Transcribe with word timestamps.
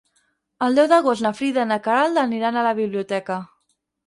El 0.67 0.77
deu 0.79 0.87
d'agost 0.93 1.25
na 1.25 1.31
Frida 1.41 1.67
i 1.67 1.67
na 1.73 1.77
Queralt 1.89 2.23
aniran 2.23 2.59
a 2.59 2.65
la 2.71 2.73
biblioteca. 2.81 3.39